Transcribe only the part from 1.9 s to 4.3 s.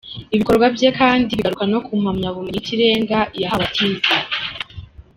mpamyabumenyi y’ikirenga yahawe atize.